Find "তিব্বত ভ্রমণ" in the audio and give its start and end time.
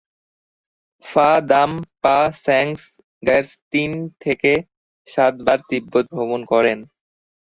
5.69-6.41